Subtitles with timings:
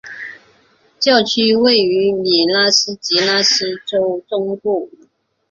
[0.99, 4.89] 教区位于米纳斯吉拉斯州中部。